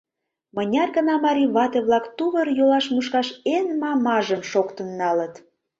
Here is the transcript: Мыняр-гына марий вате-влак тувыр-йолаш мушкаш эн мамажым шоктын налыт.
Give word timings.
Мыняр-гына 0.55 1.15
марий 1.25 1.49
вате-влак 1.55 2.05
тувыр-йолаш 2.17 2.85
мушкаш 2.93 3.27
эн 3.55 3.67
мамажым 3.81 4.41
шоктын 4.51 4.87
налыт. 4.99 5.33